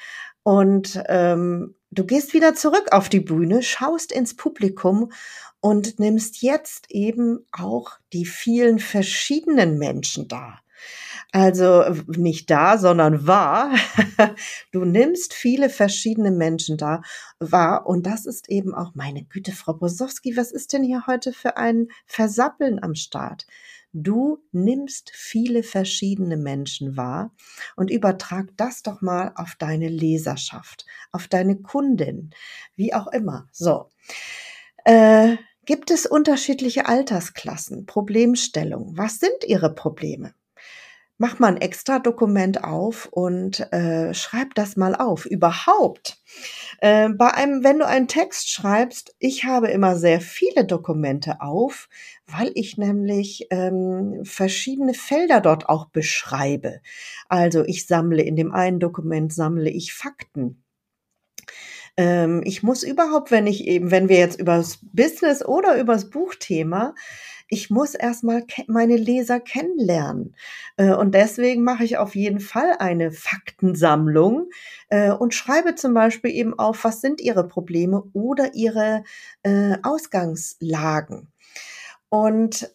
Und 0.44 1.02
ähm, 1.08 1.76
du 1.92 2.06
gehst 2.06 2.34
wieder 2.34 2.56
zurück 2.56 2.88
auf 2.92 3.10
die 3.10 3.20
Bühne, 3.20 3.62
schaust 3.62 4.12
ins 4.12 4.36
Publikum 4.36 5.12
und 5.60 6.00
nimmst 6.00 6.42
jetzt 6.42 6.90
eben 6.90 7.46
auch 7.52 7.92
die 8.14 8.26
vielen 8.26 8.80
verschiedenen 8.80 9.78
Menschen 9.78 10.28
da. 10.28 10.60
Also 11.34 11.86
nicht 12.08 12.50
da, 12.50 12.78
sondern 12.78 13.26
wahr. 13.26 13.74
Du 14.72 14.86
nimmst 14.86 15.34
viele 15.34 15.70
verschiedene 15.70 16.32
Menschen 16.32 16.78
da 16.78 17.02
wahr. 17.40 17.86
Und 17.86 18.06
das 18.06 18.26
ist 18.26 18.50
eben 18.50 18.74
auch, 18.74 18.96
meine 18.96 19.24
Güte, 19.24 19.52
Frau 19.52 19.74
Bosowski, 19.74 20.36
was 20.38 20.52
ist 20.52 20.74
denn 20.74 20.84
hier 20.84 21.08
heute 21.08 21.34
für 21.34 21.58
ein 21.58 21.88
Versappeln 22.06 22.82
am 22.84 22.96
Start? 22.96 23.48
Du 23.94 24.42
nimmst 24.52 25.12
viele 25.14 25.64
verschiedene 25.64 26.38
Menschen 26.38 26.96
wahr 26.96 27.34
und 27.76 27.92
übertrag 27.92 28.48
das 28.56 28.84
doch 28.84 29.02
mal 29.02 29.34
auf 29.36 29.56
deine 29.58 29.90
Leserschaft, 29.90 30.86
auf 31.12 31.28
deine 31.28 31.58
Kundin, 31.58 32.32
wie 32.76 32.94
auch 32.94 33.08
immer. 33.08 33.50
So. 33.52 33.90
Äh, 34.86 35.36
gibt 35.66 35.92
es 35.92 36.06
unterschiedliche 36.06 36.86
Altersklassen, 36.86 37.86
Problemstellungen? 37.86 38.98
Was 38.98 39.20
sind 39.20 39.44
ihre 39.46 39.74
Probleme? 39.74 40.34
Mach 41.22 41.38
mal 41.38 41.50
ein 41.50 41.62
extra 41.62 42.00
Dokument 42.00 42.64
auf 42.64 43.06
und 43.06 43.72
äh, 43.72 44.12
schreib 44.12 44.56
das 44.56 44.76
mal 44.76 44.96
auf. 44.96 45.28
Überhaupt. 45.28 46.18
Äh, 46.80 47.10
bei 47.10 47.32
einem, 47.32 47.64
wenn 47.64 47.78
du 47.78 47.86
einen 47.86 48.08
Text 48.08 48.50
schreibst, 48.50 49.16
ich 49.20 49.46
habe 49.46 49.68
immer 49.68 49.96
sehr 49.98 50.20
viele 50.20 50.66
Dokumente 50.66 51.40
auf, 51.40 51.90
weil 52.26 52.52
ich 52.56 52.78
nämlich 52.78 53.46
ähm, 53.52 54.22
verschiedene 54.24 54.96
Felder 54.96 55.42
dort 55.42 55.70
auch 55.70 55.86
beschreibe. 55.90 56.82
Also 57.30 57.64
ich 57.66 57.86
sammle 57.86 58.24
in 58.24 58.36
dem 58.36 58.52
einen 58.52 58.80
Dokument 58.80 59.32
sammle 59.32 59.70
ich 59.70 59.94
Fakten. 59.94 60.64
Ähm, 61.98 62.42
ich 62.46 62.64
muss 62.64 62.82
überhaupt, 62.82 63.30
wenn 63.30 63.46
ich 63.46 63.68
eben, 63.68 63.92
wenn 63.92 64.10
wir 64.10 64.18
jetzt 64.18 64.40
über 64.40 64.58
das 64.58 64.80
Business 64.82 65.46
oder 65.46 65.80
über 65.80 65.94
das 65.94 66.10
Buchthema 66.10 66.96
ich 67.52 67.70
muss 67.70 67.96
erstmal 67.96 68.46
meine 68.68 68.96
Leser 68.96 69.42
kennenlernen. 69.42 70.36
Äh, 70.78 70.94
und 70.94 71.14
deswegen 71.14 71.64
mache 71.64 71.84
ich 71.84 71.98
auf 71.98 72.16
jeden 72.16 72.40
Fall 72.40 72.78
eine 72.80 73.12
Faktensammlung 73.12 74.50
äh, 74.88 75.12
und 75.12 75.36
schreibe 75.36 75.76
zum 75.76 75.94
Beispiel 75.94 76.32
eben 76.32 76.58
auf, 76.58 76.86
was 76.86 77.02
sind 77.02 77.20
ihre 77.20 77.46
Probleme 77.46 78.04
oder 78.14 78.56
ihre 78.56 79.04
äh, 79.44 79.76
Ausgangslagen. 79.84 81.28
Und 82.08 82.74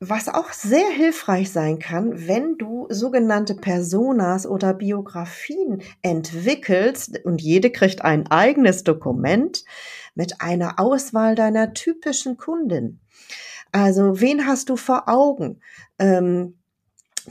was 0.00 0.28
auch 0.28 0.52
sehr 0.52 0.90
hilfreich 0.90 1.52
sein 1.52 1.78
kann, 1.78 2.26
wenn 2.26 2.58
du 2.58 2.88
sogenannte 2.90 3.54
Personas 3.54 4.48
oder 4.48 4.74
Biografien 4.74 5.80
entwickelst 6.02 7.24
und 7.24 7.40
jede 7.40 7.70
kriegt 7.70 8.02
ein 8.02 8.26
eigenes 8.26 8.82
Dokument 8.82 9.64
mit 10.16 10.40
einer 10.40 10.80
Auswahl 10.80 11.36
deiner 11.36 11.72
typischen 11.72 12.36
Kundin. 12.36 12.98
Also 13.72 14.20
wen 14.20 14.46
hast 14.46 14.68
du 14.68 14.76
vor 14.76 15.08
Augen? 15.08 15.60
Ähm, 15.98 16.58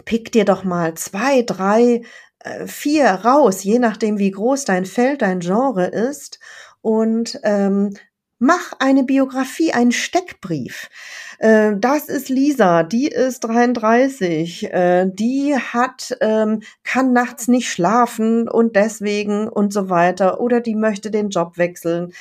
pick 0.05 0.31
dir 0.31 0.45
doch 0.45 0.63
mal 0.63 0.95
zwei, 0.95 1.43
drei, 1.43 2.03
äh, 2.39 2.67
vier 2.67 3.05
raus, 3.07 3.63
je 3.63 3.79
nachdem 3.79 4.17
wie 4.17 4.31
groß 4.31 4.65
dein 4.65 4.85
Feld, 4.85 5.21
dein 5.21 5.39
Genre 5.41 5.85
ist 5.85 6.39
und 6.81 7.39
ähm, 7.43 7.95
Mach 8.43 8.73
eine 8.79 9.03
Biografie, 9.03 9.71
einen 9.71 9.91
Steckbrief. 9.91 10.89
Äh, 11.37 11.73
das 11.77 12.09
ist 12.09 12.27
Lisa, 12.27 12.81
die 12.81 13.07
ist 13.07 13.41
33, 13.41 14.73
äh, 14.73 15.05
die 15.13 15.55
hat, 15.55 16.17
ähm, 16.21 16.63
kann 16.83 17.13
nachts 17.13 17.47
nicht 17.47 17.69
schlafen 17.69 18.49
und 18.49 18.75
deswegen 18.75 19.47
und 19.47 19.71
so 19.71 19.91
weiter. 19.91 20.41
Oder 20.41 20.59
die 20.59 20.73
möchte 20.73 21.11
den 21.11 21.29
Job 21.29 21.59
wechseln. 21.59 22.13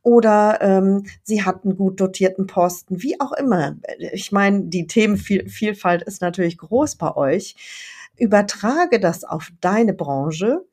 Oder 0.00 0.62
ähm, 0.62 1.04
sie 1.24 1.44
hat 1.44 1.66
einen 1.66 1.76
gut 1.76 2.00
dotierten 2.00 2.46
Posten, 2.46 3.02
wie 3.02 3.20
auch 3.20 3.32
immer. 3.32 3.76
Ich 3.98 4.32
meine, 4.32 4.62
die 4.62 4.86
Themenvielfalt 4.86 6.04
ist 6.04 6.22
natürlich 6.22 6.56
groß 6.56 6.96
bei 6.96 7.14
euch. 7.14 7.54
Übertrage 8.16 8.98
das 8.98 9.24
auf 9.24 9.50
deine 9.60 9.92
Branche 9.92 10.64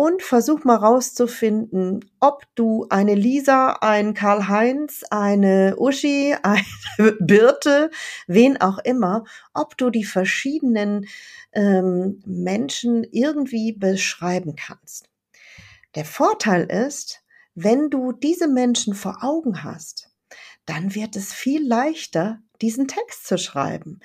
und 0.00 0.22
versuch 0.22 0.64
mal 0.64 0.76
rauszufinden, 0.76 2.10
ob 2.20 2.44
du 2.54 2.86
eine 2.88 3.14
Lisa, 3.14 3.72
einen 3.82 4.14
Karl-Heinz, 4.14 5.04
eine 5.10 5.74
Uschi, 5.76 6.34
eine 6.42 7.12
Birte, 7.20 7.90
wen 8.26 8.58
auch 8.62 8.78
immer, 8.78 9.24
ob 9.52 9.76
du 9.76 9.90
die 9.90 10.04
verschiedenen 10.04 11.06
ähm, 11.52 12.22
Menschen 12.24 13.04
irgendwie 13.12 13.72
beschreiben 13.72 14.56
kannst. 14.56 15.10
Der 15.94 16.06
Vorteil 16.06 16.64
ist, 16.64 17.22
wenn 17.54 17.90
du 17.90 18.12
diese 18.12 18.48
Menschen 18.48 18.94
vor 18.94 19.18
Augen 19.22 19.64
hast, 19.64 20.08
dann 20.64 20.94
wird 20.94 21.14
es 21.14 21.34
viel 21.34 21.62
leichter, 21.62 22.38
diesen 22.62 22.88
Text 22.88 23.26
zu 23.26 23.36
schreiben. 23.36 24.00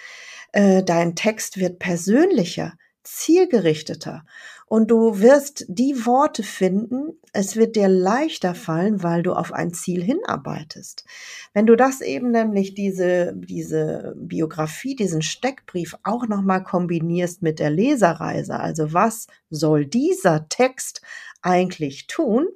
Äh, 0.52 0.84
dein 0.84 1.16
Text 1.16 1.58
wird 1.58 1.80
persönlicher, 1.80 2.74
zielgerichteter 3.04 4.26
und 4.68 4.90
du 4.90 5.20
wirst 5.20 5.66
die 5.68 6.06
Worte 6.06 6.42
finden, 6.42 7.20
es 7.34 7.56
wird 7.56 7.76
dir 7.76 7.88
leichter 7.88 8.56
fallen, 8.56 9.04
weil 9.04 9.22
du 9.22 9.34
auf 9.34 9.54
ein 9.54 9.74
Ziel 9.74 10.04
hinarbeitest. 10.04 11.06
Wenn 11.54 11.68
du 11.68 11.76
das 11.76 12.02
eben 12.02 12.32
nämlich 12.32 12.74
diese, 12.74 13.34
diese 13.36 14.16
Biografie, 14.18 14.96
diesen 14.96 15.22
Steckbrief 15.22 15.96
auch 16.04 16.28
nochmal 16.28 16.64
kombinierst 16.64 17.42
mit 17.42 17.60
der 17.60 17.70
Leserreise, 17.70 18.60
also 18.60 18.94
was 18.94 19.28
soll 19.50 19.86
dieser 19.86 20.50
Text 20.50 21.02
eigentlich 21.42 22.08
tun, 22.08 22.48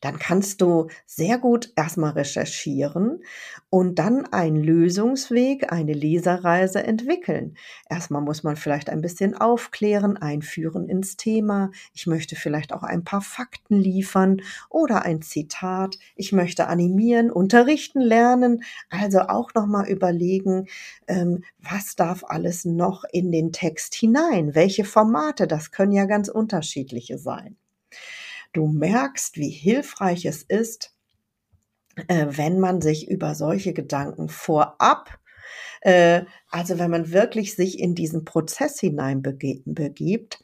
dann 0.00 0.18
kannst 0.18 0.60
du 0.60 0.88
sehr 1.06 1.38
gut 1.38 1.72
erstmal 1.76 2.12
recherchieren 2.12 3.22
und 3.70 3.98
dann 3.98 4.26
einen 4.32 4.62
Lösungsweg, 4.62 5.72
eine 5.72 5.92
Leserreise 5.92 6.82
entwickeln. 6.82 7.56
Erstmal 7.88 8.22
muss 8.22 8.42
man 8.42 8.56
vielleicht 8.56 8.90
ein 8.90 9.00
bisschen 9.00 9.34
aufklären, 9.36 10.16
einführen 10.16 10.88
ins 10.88 11.16
Thema. 11.16 11.70
Ich 11.92 12.06
möchte 12.06 12.36
vielleicht 12.36 12.72
auch 12.72 12.82
ein 12.82 13.04
paar 13.04 13.22
Fakten 13.22 13.76
liefern 13.76 14.42
oder 14.68 15.02
ein 15.02 15.22
Zitat. 15.22 15.98
Ich 16.16 16.32
möchte 16.32 16.66
animieren, 16.66 17.30
unterrichten, 17.30 18.00
lernen. 18.00 18.62
Also 18.90 19.20
auch 19.20 19.54
nochmal 19.54 19.88
überlegen, 19.88 20.66
ähm, 21.06 21.44
was 21.58 21.96
darf 21.96 22.24
alles 22.24 22.64
noch 22.64 23.04
in 23.12 23.30
den 23.32 23.52
Text 23.52 23.94
hinein? 23.94 24.54
Welche 24.54 24.84
Formate? 24.84 25.46
Das 25.46 25.70
können 25.70 25.92
ja 25.92 26.06
ganz 26.06 26.28
unterschiedliche 26.28 27.18
sein. 27.18 27.56
Du 28.52 28.66
merkst, 28.66 29.36
wie 29.36 29.50
hilfreich 29.50 30.26
es 30.26 30.42
ist, 30.42 30.94
äh, 32.08 32.26
wenn 32.30 32.60
man 32.60 32.80
sich 32.80 33.08
über 33.08 33.34
solche 33.34 33.72
Gedanken 33.72 34.28
vorab, 34.28 35.18
äh, 35.82 36.24
also 36.48 36.78
wenn 36.78 36.90
man 36.90 37.10
wirklich 37.10 37.56
sich 37.56 37.78
in 37.78 37.94
diesen 37.94 38.24
Prozess 38.24 38.78
hinein 38.78 39.22
begibt, 39.22 40.38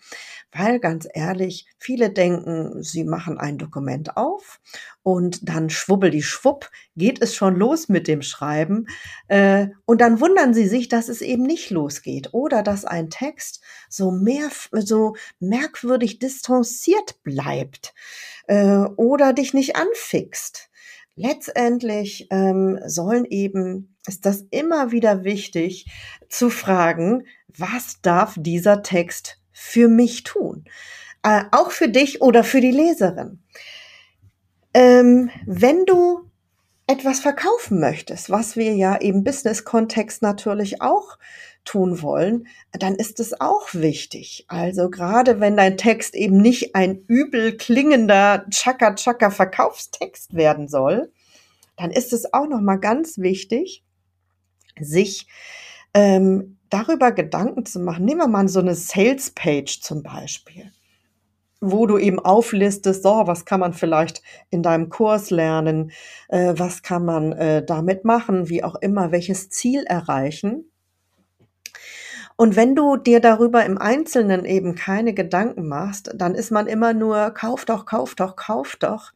weil 0.50 0.80
ganz 0.80 1.07
ehrlich, 1.12 1.66
viele 1.78 2.11
denken, 2.11 2.83
sie 2.83 3.04
machen 3.04 3.38
ein 3.38 3.59
Dokument 3.59 4.16
auf 4.16 4.61
und 5.02 5.49
dann 5.49 5.71
schwubbel 5.71 6.11
die 6.11 6.23
schwupp, 6.23 6.71
geht 6.97 7.23
es 7.23 7.37
schon 7.37 7.54
los 7.54 7.88
mit 7.88 8.09
dem 8.09 8.23
Schreiben. 8.23 8.87
Äh, 9.28 9.68
und 9.85 10.00
dann 10.00 10.21
wundern 10.21 10.54
sie 10.54 10.66
sich, 10.66 10.88
dass 10.88 11.09
es 11.09 11.21
eben 11.21 11.45
nicht 11.45 11.71
losgeht 11.71 12.30
oder 12.33 12.62
dass 12.62 12.85
ein 12.85 13.09
Text 13.09 13.62
so 13.88 14.11
mehr, 14.11 14.49
so 14.73 15.14
merkwürdig 15.38 16.18
distanziert 16.18 17.23
bleibt 17.23 17.95
äh, 18.49 18.78
oder 18.97 19.33
dich 19.33 19.54
nicht 19.54 19.76
anfixt. 19.76 20.67
Letztendlich 21.18 22.28
ähm, 22.30 22.78
sollen 22.87 23.25
eben, 23.25 23.96
ist 24.06 24.25
das 24.25 24.44
immer 24.50 24.92
wieder 24.92 25.25
wichtig 25.25 25.87
zu 26.28 26.48
fragen, 26.48 27.26
was 27.48 28.00
darf 28.02 28.37
dieser 28.38 28.82
Text 28.84 29.40
für 29.50 29.88
mich 29.88 30.22
tun. 30.22 30.64
Äh, 31.25 31.42
auch 31.50 31.72
für 31.72 31.88
dich 31.88 32.22
oder 32.22 32.44
für 32.44 32.60
die 32.60 32.70
Leserin. 32.70 33.42
Ähm, 34.72 35.30
wenn 35.44 35.87
du 35.87 36.27
etwas 36.88 37.21
verkaufen 37.21 37.78
möchtest, 37.78 38.30
was 38.30 38.57
wir 38.57 38.75
ja 38.75 38.95
im 38.95 39.23
Business-Kontext 39.23 40.23
natürlich 40.23 40.80
auch 40.80 41.18
tun 41.64 42.00
wollen, 42.00 42.49
dann 42.73 42.95
ist 42.95 43.21
es 43.21 43.40
auch 43.40 43.75
wichtig. 43.75 44.47
Also 44.49 44.88
gerade 44.88 45.38
wenn 45.38 45.57
dein 45.57 45.76
Text 45.76 46.14
eben 46.14 46.38
nicht 46.38 46.75
ein 46.75 47.04
übel 47.07 47.57
klingender 47.57 48.47
Chaka-Chaka 48.50 49.30
Verkaufstext 49.30 50.35
werden 50.35 50.66
soll, 50.66 51.12
dann 51.76 51.90
ist 51.90 52.14
es 52.14 52.33
auch 52.33 52.49
noch 52.49 52.62
mal 52.62 52.76
ganz 52.76 53.18
wichtig, 53.18 53.85
sich 54.80 55.26
ähm, 55.92 56.59
darüber 56.71 57.12
Gedanken 57.12 57.66
zu 57.66 57.80
machen. 57.80 58.07
Nehmen 58.07 58.21
wir 58.21 58.28
mal 58.28 58.49
so 58.49 58.61
eine 58.61 58.75
Sales 58.75 59.30
Page 59.30 59.80
zum 59.83 60.02
Beispiel, 60.02 60.73
wo 61.60 61.86
du 61.86 61.98
eben 61.98 62.18
auflistest, 62.18 63.02
so, 63.02 63.26
was 63.26 63.44
kann 63.44 63.60
man 63.60 63.72
vielleicht 63.72 64.22
in 64.50 64.62
deinem 64.62 64.88
Kurs 64.88 65.30
lernen, 65.30 65.90
äh, 66.28 66.54
was 66.56 66.82
kann 66.82 67.04
man 67.04 67.32
äh, 67.32 67.64
damit 67.64 68.04
machen, 68.04 68.48
wie 68.48 68.62
auch 68.62 68.76
immer, 68.76 69.12
welches 69.12 69.50
Ziel 69.50 69.84
erreichen. 69.84 70.70
Und 72.36 72.54
wenn 72.54 72.76
du 72.76 72.96
dir 72.96 73.18
darüber 73.18 73.66
im 73.66 73.78
Einzelnen 73.78 74.44
eben 74.44 74.76
keine 74.76 75.12
Gedanken 75.12 75.66
machst, 75.66 76.12
dann 76.14 76.36
ist 76.36 76.52
man 76.52 76.68
immer 76.68 76.94
nur, 76.94 77.32
kauf 77.32 77.64
doch, 77.64 77.84
kauf 77.84 78.14
doch, 78.14 78.36
kauf 78.36 78.76
doch. 78.76 79.12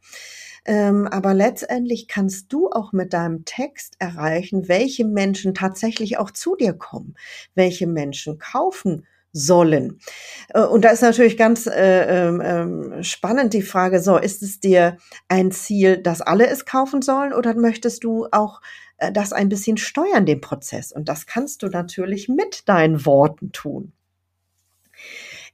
Ähm, 0.65 1.07
aber 1.07 1.33
letztendlich 1.33 2.07
kannst 2.09 2.51
du 2.51 2.69
auch 2.69 2.91
mit 2.91 3.13
deinem 3.13 3.45
Text 3.45 3.95
erreichen, 3.99 4.67
welche 4.67 5.05
Menschen 5.05 5.53
tatsächlich 5.53 6.17
auch 6.17 6.31
zu 6.31 6.55
dir 6.57 6.73
kommen, 6.73 7.15
welche 7.55 7.87
Menschen 7.87 8.39
kaufen 8.39 9.05
sollen. 9.33 9.99
Äh, 10.49 10.61
und 10.61 10.85
da 10.85 10.89
ist 10.89 11.01
natürlich 11.01 11.35
ganz 11.37 11.67
äh, 11.67 12.27
ähm, 12.27 12.41
ähm, 12.43 13.03
spannend 13.03 13.53
die 13.53 13.61
Frage, 13.61 13.99
so, 13.99 14.17
ist 14.17 14.41
es 14.43 14.59
dir 14.59 14.97
ein 15.27 15.51
Ziel, 15.51 15.97
dass 15.97 16.21
alle 16.21 16.47
es 16.47 16.65
kaufen 16.65 17.01
sollen 17.01 17.33
oder 17.33 17.55
möchtest 17.55 18.03
du 18.03 18.27
auch 18.31 18.61
äh, 18.97 19.11
das 19.11 19.33
ein 19.33 19.49
bisschen 19.49 19.77
steuern, 19.77 20.25
den 20.25 20.39
Prozess? 20.39 20.91
Und 20.91 21.09
das 21.09 21.25
kannst 21.25 21.63
du 21.63 21.67
natürlich 21.67 22.29
mit 22.29 22.69
deinen 22.69 23.05
Worten 23.05 23.51
tun 23.51 23.91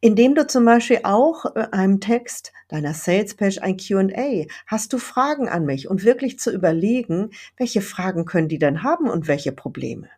indem 0.02 0.36
du 0.36 0.48
zum 0.48 0.66
Beispiel 0.66 1.02
auch 1.04 1.46
äh, 1.56 1.68
einem 1.72 2.00
Text 2.00 2.54
deiner 2.68 2.94
Salespage 2.94 3.62
ein 3.62 3.78
Q&A 3.78 4.46
hast 4.68 4.94
du 4.94 4.98
Fragen 4.98 5.50
an 5.50 5.66
mich 5.66 5.90
und 5.90 6.04
wirklich 6.04 6.40
zu 6.40 6.52
überlegen, 6.52 7.32
welche 7.58 7.82
Fragen 7.82 8.26
können 8.26 8.48
die 8.48 8.60
denn 8.60 8.84
haben 8.84 9.10
und 9.10 9.28
welche 9.28 9.52
Probleme. 9.52 10.10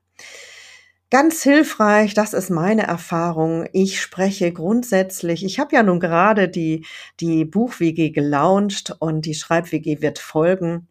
Ganz 1.11 1.43
hilfreich, 1.43 2.13
das 2.13 2.33
ist 2.33 2.49
meine 2.49 2.83
Erfahrung. 2.83 3.67
Ich 3.73 3.99
spreche 3.99 4.53
grundsätzlich, 4.53 5.43
ich 5.43 5.59
habe 5.59 5.75
ja 5.75 5.83
nun 5.83 5.99
gerade 5.99 6.47
die, 6.47 6.85
die 7.19 7.43
Buch-WG 7.43 8.11
gelauncht 8.11 8.95
und 8.97 9.25
die 9.25 9.33
Schreib-WG 9.33 10.01
wird 10.01 10.19
folgen. 10.19 10.87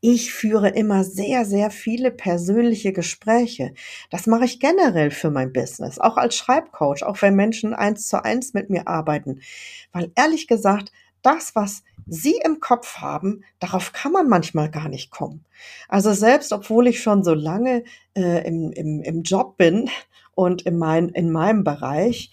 Ich 0.00 0.32
führe 0.32 0.70
immer 0.70 1.04
sehr, 1.04 1.44
sehr 1.44 1.70
viele 1.70 2.10
persönliche 2.10 2.94
Gespräche. 2.94 3.74
Das 4.10 4.26
mache 4.26 4.46
ich 4.46 4.60
generell 4.60 5.10
für 5.10 5.30
mein 5.30 5.52
Business, 5.52 5.98
auch 5.98 6.16
als 6.16 6.34
Schreibcoach, 6.34 7.02
auch 7.02 7.20
wenn 7.20 7.36
Menschen 7.36 7.74
eins 7.74 8.08
zu 8.08 8.24
eins 8.24 8.54
mit 8.54 8.70
mir 8.70 8.88
arbeiten. 8.88 9.42
Weil 9.92 10.10
ehrlich 10.16 10.46
gesagt, 10.46 10.90
das, 11.22 11.54
was 11.54 11.82
Sie 12.06 12.34
im 12.44 12.60
Kopf 12.60 12.96
haben, 12.96 13.44
darauf 13.60 13.92
kann 13.92 14.12
man 14.12 14.28
manchmal 14.28 14.70
gar 14.70 14.88
nicht 14.88 15.10
kommen. 15.10 15.44
Also 15.88 16.12
selbst 16.12 16.52
obwohl 16.52 16.88
ich 16.88 17.00
schon 17.00 17.22
so 17.22 17.34
lange 17.34 17.84
äh, 18.14 18.46
im, 18.46 18.72
im, 18.72 19.02
im 19.02 19.22
Job 19.22 19.56
bin 19.56 19.88
und 20.34 20.62
in, 20.62 20.78
mein, 20.78 21.10
in 21.10 21.30
meinem 21.30 21.62
Bereich, 21.62 22.30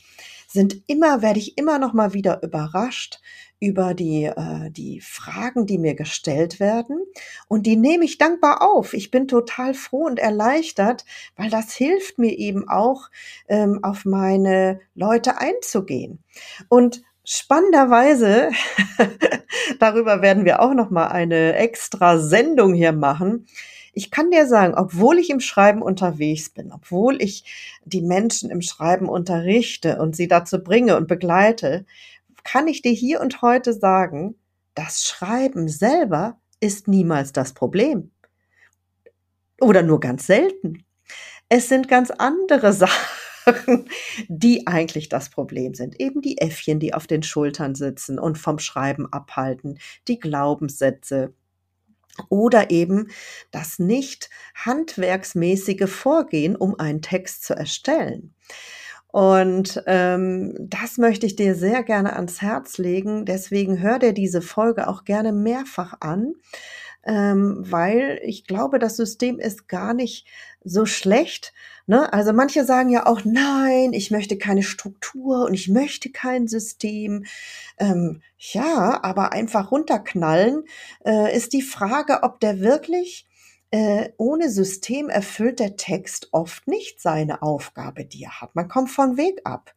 sind 0.52 0.82
immer, 0.88 1.22
werde 1.22 1.40
ich 1.40 1.58
immer 1.58 1.78
noch 1.78 1.94
mal 1.94 2.14
wieder 2.14 2.42
überrascht 2.42 3.20
über 3.60 3.94
die, 3.94 4.24
äh, 4.24 4.72
die 4.72 5.02
Fragen, 5.02 5.68
die 5.68 5.78
mir 5.78 5.94
gestellt 5.94 6.60
werden. 6.60 7.06
Und 7.48 7.66
die 7.66 7.76
nehme 7.76 8.06
ich 8.06 8.18
dankbar 8.18 8.62
auf. 8.62 8.94
Ich 8.94 9.12
bin 9.12 9.28
total 9.28 9.74
froh 9.74 10.06
und 10.06 10.18
erleichtert, 10.18 11.06
weil 11.36 11.50
das 11.50 11.74
hilft 11.74 12.18
mir 12.18 12.38
eben 12.38 12.68
auch, 12.68 13.10
ähm, 13.48 13.84
auf 13.84 14.06
meine 14.06 14.80
Leute 14.96 15.38
einzugehen. 15.38 16.24
Und 16.70 17.04
spannenderweise, 17.30 18.50
darüber 19.80 20.24
werden 20.24 20.46
wir 20.46 20.62
auch 20.62 20.74
noch 20.74 20.90
mal 20.90 21.10
eine 21.10 21.54
extra 21.56 22.18
Sendung 22.18 22.74
hier 22.74 22.92
machen. 22.92 23.46
Ich 23.94 24.10
kann 24.10 24.32
dir 24.32 24.48
sagen, 24.48 24.74
obwohl 24.76 25.20
ich 25.20 25.30
im 25.30 25.40
Schreiben 25.40 25.84
unterwegs 25.84 26.50
bin, 26.50 26.72
obwohl 26.72 27.22
ich 27.22 27.80
die 27.86 28.02
Menschen 28.02 28.50
im 28.50 28.62
Schreiben 28.62 29.08
unterrichte 29.08 30.00
und 30.00 30.16
sie 30.16 30.28
dazu 30.28 30.64
bringe 30.64 30.98
und 30.98 31.08
begleite, 31.08 31.86
kann 32.44 32.68
ich 32.68 32.82
dir 32.82 32.94
hier 32.94 33.22
und 33.22 33.44
heute 33.44 33.74
sagen, 33.74 34.36
das 34.74 35.06
Schreiben 35.06 35.68
selber 35.68 36.40
ist 36.60 36.88
niemals 36.88 37.32
das 37.32 37.54
Problem. 37.54 38.10
Oder 39.62 39.84
nur 39.84 40.00
ganz 40.00 40.26
selten. 40.26 40.84
Es 41.48 41.70
sind 41.70 41.88
ganz 41.88 42.10
andere 42.10 42.74
Sachen, 42.74 43.20
die 44.28 44.68
eigentlich 44.68 45.10
das 45.10 45.30
Problem 45.30 45.74
sind. 45.74 46.00
Eben 46.00 46.22
die 46.22 46.40
Äffchen, 46.40 46.80
die 46.80 46.94
auf 46.94 47.08
den 47.08 47.24
Schultern 47.24 47.76
sitzen 47.76 48.20
und 48.20 48.38
vom 48.38 48.60
Schreiben 48.60 49.12
abhalten, 49.12 49.80
die 50.08 50.20
Glaubenssätze, 50.20 51.34
oder 52.28 52.70
eben 52.70 53.08
das 53.52 53.80
nicht 53.80 54.30
handwerksmäßige 54.54 55.90
Vorgehen, 55.90 56.56
um 56.58 56.78
einen 56.78 57.02
Text 57.02 57.46
zu 57.46 57.56
erstellen. 57.56 58.34
Und 59.12 59.82
ähm, 59.88 60.56
das 60.60 60.98
möchte 60.98 61.26
ich 61.26 61.36
dir 61.36 61.56
sehr 61.56 61.84
gerne 61.84 62.16
ans 62.16 62.42
Herz 62.42 62.78
legen. 62.78 63.26
Deswegen 63.26 63.80
hör 63.80 63.98
dir 63.98 64.14
diese 64.14 64.42
Folge 64.42 64.88
auch 64.88 65.04
gerne 65.04 65.34
mehrfach 65.34 65.96
an, 66.00 66.34
ähm, 67.04 67.58
weil 67.60 68.20
ich 68.24 68.46
glaube, 68.46 68.80
das 68.80 68.96
System 68.98 69.40
ist 69.40 69.68
gar 69.68 69.94
nicht 69.94 70.28
so 70.64 70.86
schlecht. 70.86 71.54
Ne? 71.88 72.12
Also 72.14 72.34
manche 72.34 72.66
sagen 72.66 72.90
ja 72.90 73.06
auch, 73.06 73.22
nein, 73.24 73.94
ich 73.94 74.12
möchte 74.12 74.38
keine 74.38 74.64
Struktur 74.64 75.46
und 75.46 75.54
ich 75.54 75.70
möchte 75.70 76.12
kein 76.12 76.48
System. 76.48 77.26
Ähm, 77.78 78.22
ja, 78.38 79.00
aber 79.04 79.32
einfach 79.32 79.72
runterknallen 79.72 80.66
äh, 81.06 81.36
ist 81.36 81.54
die 81.54 81.62
Frage, 81.62 82.24
ob 82.24 82.40
der 82.40 82.60
wirklich 82.60 83.28
äh, 83.72 84.10
ohne 84.18 84.50
System 84.50 85.10
erfüllt 85.10 85.60
der 85.60 85.78
Text 85.78 86.30
oft 86.32 86.68
nicht 86.68 87.02
seine 87.02 87.42
Aufgabe, 87.42 88.06
die 88.06 88.24
er 88.24 88.42
hat. 88.42 88.56
Man 88.56 88.68
kommt 88.68 88.90
von 88.90 89.18
Weg 89.18 89.42
ab. 89.44 89.74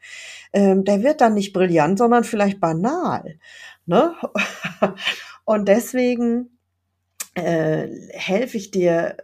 Ähm, 0.52 0.84
der 0.84 1.02
wird 1.02 1.20
dann 1.20 1.34
nicht 1.34 1.52
brillant, 1.52 1.98
sondern 1.98 2.24
vielleicht 2.24 2.58
banal. 2.58 3.38
Ne? 3.84 4.14
Und 5.44 5.68
deswegen 5.68 6.51
äh, 7.34 7.88
helfe 8.12 8.56
ich 8.56 8.70
dir, 8.70 9.16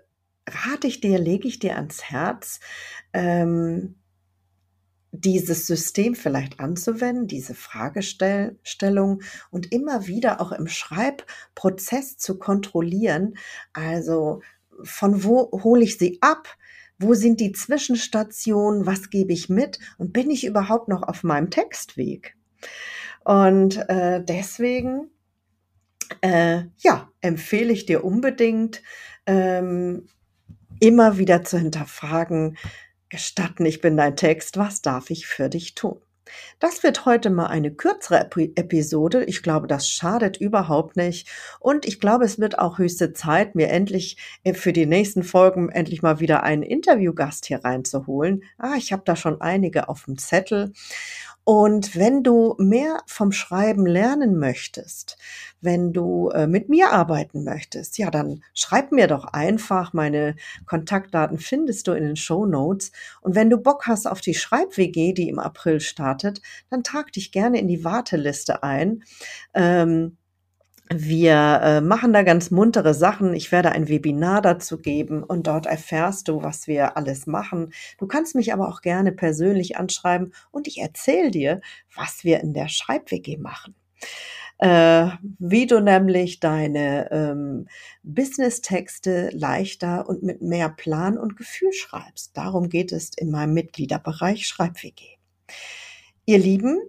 rate 0.49 0.87
ich 0.87 1.00
dir, 1.00 1.19
lege 1.19 1.49
ich 1.49 1.59
dir 1.59 1.77
ans 1.77 2.05
Herz, 2.05 2.61
ähm, 3.12 3.97
dieses 5.12 5.67
System 5.67 6.15
vielleicht 6.15 6.61
anzuwenden, 6.61 7.27
diese 7.27 7.55
Fragestellung 7.55 9.23
und 9.50 9.73
immer 9.73 10.07
wieder 10.07 10.41
auch 10.41 10.53
im 10.53 10.69
Schreibprozess 10.69 12.19
zu 12.19 12.38
kontrollieren. 12.38 13.37
Also 13.73 14.43
von 14.83 15.25
wo 15.25 15.50
hole 15.62 15.83
ich 15.83 15.99
sie 15.99 16.19
ab? 16.21 16.57
Wo 16.99 17.15
sind 17.15 17.41
die 17.41 17.53
Zwischenstationen? 17.53 18.87
Was 18.87 19.11
gebe 19.11 19.33
ich 19.33 19.49
mit? 19.49 19.79
Und 19.99 20.13
bin 20.13 20.30
ich 20.30 20.45
überhaupt 20.45 20.89
noch 20.89 21.02
auf 21.02 21.23
meinem 21.23 21.50
Textweg? 21.50 22.37
Und 23.25 23.76
äh, 23.89 24.23
deswegen, 24.23 25.11
äh, 26.21 26.62
ja, 26.78 27.10
empfehle 27.21 27.73
ich 27.73 27.86
dir 27.86 28.04
unbedingt, 28.04 28.82
ähm, 29.26 30.08
immer 30.80 31.18
wieder 31.18 31.42
zu 31.44 31.58
hinterfragen, 31.58 32.56
gestatten, 33.08 33.64
ich 33.64 33.80
bin 33.80 33.97
dein 33.97 34.16
Text, 34.16 34.58
was 34.58 34.82
darf 34.82 35.10
ich 35.10 35.26
für 35.26 35.49
dich 35.49 35.75
tun? 35.75 36.00
Das 36.58 36.82
wird 36.82 37.06
heute 37.06 37.30
mal 37.30 37.47
eine 37.47 37.73
kürzere 37.73 38.28
Episode. 38.54 39.25
Ich 39.25 39.42
glaube, 39.42 39.66
das 39.66 39.88
schadet 39.88 40.36
überhaupt 40.36 40.97
nicht. 40.97 41.28
Und 41.60 41.86
ich 41.86 42.00
glaube, 42.00 42.25
es 42.25 42.38
wird 42.38 42.58
auch 42.58 42.78
höchste 42.78 43.12
Zeit, 43.12 43.54
mir 43.54 43.68
endlich 43.68 44.18
äh, 44.44 44.54
für 44.54 44.73
die 44.73 44.86
nächsten 44.86 45.23
Folgen 45.23 45.71
endlich 45.71 46.02
mal 46.02 46.21
wieder 46.21 46.42
einen 46.42 46.62
Interviewgast 46.62 47.47
hier 47.47 47.64
reinzuholen. 47.64 48.42
Ah, 48.58 48.75
ich 48.76 48.92
habe 48.92 49.02
da 49.04 49.16
schon 49.16 49.40
einige 49.40 49.88
auf 49.88 50.04
dem 50.04 50.18
Zettel. 50.18 50.73
Und 51.49 51.97
wenn 51.97 52.23
du 52.23 52.56
mehr 52.58 52.99
vom 53.06 53.32
Schreiben 53.32 53.87
lernen 53.87 54.39
möchtest, 54.39 55.17
wenn 55.63 55.95
du 55.95 56.28
äh, 56.28 56.47
mit 56.47 56.69
mir 56.69 56.93
arbeiten 56.93 57.43
möchtest, 57.43 57.97
ja, 57.97 58.11
dann 58.11 58.45
schreib 58.52 58.93
mir 58.93 59.06
doch 59.06 59.25
einfach. 59.25 59.95
Meine 59.95 60.37
Kontaktdaten 60.67 61.39
findest 61.39 61.89
du 61.89 61.93
in 61.93 62.04
den 62.04 62.17
Show 62.17 62.45
Notes. 62.45 62.93
Und 63.23 63.34
wenn 63.34 63.49
du 63.49 63.56
Bock 63.56 63.87
hast 63.87 64.06
auf 64.06 64.21
die 64.21 64.34
Schreib-WG, 64.34 65.15
die 65.15 65.30
im 65.30 65.39
April 65.39 65.80
startet, 65.80 66.43
dann 66.69 66.84
trag 66.84 67.13
dich 67.13 67.32
gerne 67.32 67.58
in 67.58 67.67
die 67.67 67.82
Warteliste 67.82 68.63
ein. 68.63 69.02
Ähm, 69.54 70.18
wir 70.91 71.61
äh, 71.63 71.81
machen 71.81 72.13
da 72.13 72.23
ganz 72.23 72.51
muntere 72.51 72.95
Sachen. 72.95 73.35
Ich 73.35 73.53
werde 73.53 73.73
ein 73.73 73.89
Webinar 73.89 74.41
dazu 74.41 74.79
geben 74.79 75.23
und 75.23 75.47
dort 75.47 75.67
erfährst 75.67 76.29
du, 76.29 76.43
was 76.43 76.67
wir 76.67 76.97
alles 76.97 77.27
machen. 77.27 77.73
Du 77.99 78.07
kannst 78.07 78.35
mich 78.35 78.53
aber 78.53 78.69
auch 78.69 78.81
gerne 78.81 79.13
persönlich 79.13 79.77
anschreiben 79.77 80.33
und 80.51 80.67
ich 80.67 80.79
erzähle 80.79 81.31
dir, 81.31 81.61
was 81.95 82.25
wir 82.25 82.41
in 82.41 82.55
der 82.55 82.69
Schreib-WG 82.69 83.37
machen. 83.37 83.75
Äh, 84.59 85.11
wie 85.39 85.67
du 85.67 85.81
nämlich 85.81 86.41
deine 86.41 87.11
ähm, 87.13 87.69
Business-Texte 88.03 89.31
leichter 89.33 90.09
und 90.09 90.25
mit 90.25 90.43
mehr 90.43 90.69
Plan 90.69 91.17
und 91.17 91.37
Gefühl 91.37 91.73
schreibst. 91.73 92.37
Darum 92.37 92.69
geht 92.69 92.91
es 92.91 93.11
in 93.17 93.31
meinem 93.31 93.55
Mitgliederbereich 93.55 94.49
Schreib-WG. 94.49 95.19
Ihr 96.27 96.39
Lieben, 96.39 96.81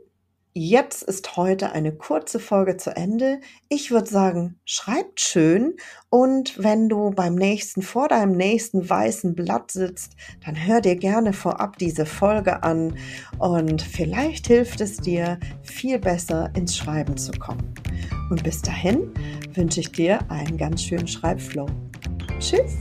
Jetzt 0.53 1.03
ist 1.03 1.37
heute 1.37 1.73
eine 1.73 1.91
kurze 1.91 2.39
Folge 2.39 2.75
zu 2.75 2.95
Ende. 2.95 3.39
Ich 3.69 3.91
würde 3.91 4.09
sagen, 4.09 4.59
schreibt 4.65 5.21
schön 5.21 5.75
und 6.09 6.61
wenn 6.63 6.89
du 6.89 7.11
beim 7.11 7.35
nächsten, 7.35 7.83
vor 7.83 8.07
deinem 8.07 8.31
nächsten 8.31 8.89
weißen 8.89 9.35
Blatt 9.35 9.69
sitzt, 9.69 10.13
dann 10.43 10.55
hör 10.55 10.81
dir 10.81 10.95
gerne 10.95 11.33
vorab 11.33 11.77
diese 11.77 12.07
Folge 12.07 12.63
an 12.63 12.97
und 13.37 13.83
vielleicht 13.83 14.47
hilft 14.47 14.81
es 14.81 14.97
dir, 14.97 15.39
viel 15.61 15.99
besser 15.99 16.51
ins 16.55 16.75
Schreiben 16.75 17.15
zu 17.15 17.31
kommen. 17.33 17.71
Und 18.31 18.43
bis 18.43 18.63
dahin 18.63 19.13
wünsche 19.53 19.81
ich 19.81 19.91
dir 19.91 20.19
einen 20.31 20.57
ganz 20.57 20.81
schönen 20.81 21.07
Schreibflow. 21.07 21.67
Tschüss! 22.39 22.75